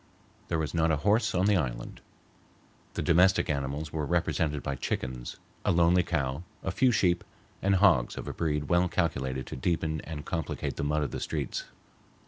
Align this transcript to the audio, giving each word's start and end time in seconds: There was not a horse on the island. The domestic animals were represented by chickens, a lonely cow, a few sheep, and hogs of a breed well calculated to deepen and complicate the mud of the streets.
There 0.47 0.57
was 0.57 0.73
not 0.73 0.89
a 0.89 0.95
horse 1.05 1.35
on 1.35 1.45
the 1.45 1.55
island. 1.57 2.01
The 2.95 3.03
domestic 3.03 3.51
animals 3.51 3.93
were 3.93 4.03
represented 4.03 4.63
by 4.63 4.73
chickens, 4.75 5.35
a 5.63 5.71
lonely 5.71 6.01
cow, 6.01 6.41
a 6.63 6.71
few 6.71 6.91
sheep, 6.91 7.23
and 7.61 7.75
hogs 7.75 8.17
of 8.17 8.27
a 8.27 8.33
breed 8.33 8.63
well 8.67 8.89
calculated 8.89 9.45
to 9.45 9.55
deepen 9.55 10.01
and 10.01 10.25
complicate 10.25 10.77
the 10.77 10.83
mud 10.83 11.03
of 11.03 11.11
the 11.11 11.19
streets. 11.19 11.65